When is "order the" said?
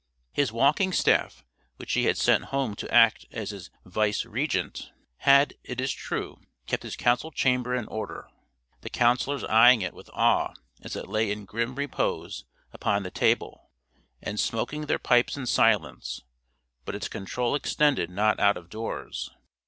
7.85-8.89